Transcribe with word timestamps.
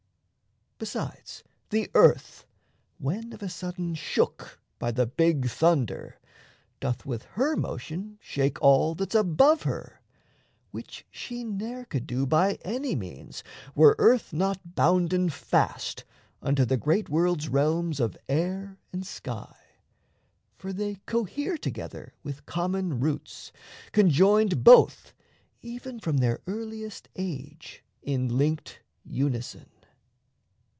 Besides, 0.83 1.43
the 1.69 1.91
earth, 1.93 2.47
when 2.97 3.33
of 3.33 3.43
a 3.43 3.49
sudden 3.49 3.93
shook 3.93 4.59
By 4.79 4.89
the 4.89 5.05
big 5.05 5.47
thunder, 5.47 6.19
doth 6.79 7.05
with 7.05 7.25
her 7.35 7.55
motion 7.55 8.17
shake 8.19 8.59
All 8.63 8.95
that's 8.95 9.13
above 9.13 9.61
her 9.61 10.01
which 10.71 11.05
she 11.11 11.43
ne'er 11.43 11.85
could 11.85 12.07
do 12.07 12.25
By 12.25 12.53
any 12.65 12.95
means, 12.95 13.43
were 13.75 13.95
earth 13.99 14.33
not 14.33 14.73
bounden 14.73 15.29
fast 15.29 16.03
Unto 16.41 16.65
the 16.65 16.77
great 16.77 17.09
world's 17.09 17.47
realms 17.47 17.99
of 17.99 18.17
air 18.27 18.79
and 18.91 19.05
sky: 19.05 19.55
For 20.57 20.73
they 20.73 20.95
cohere 21.05 21.59
together 21.59 22.15
with 22.23 22.47
common 22.47 22.99
roots, 22.99 23.51
Conjoined 23.91 24.63
both, 24.63 25.13
even 25.61 25.99
from 25.99 26.17
their 26.17 26.39
earliest 26.47 27.07
age, 27.15 27.83
In 28.01 28.35
linked 28.35 28.79
unison. 29.03 29.69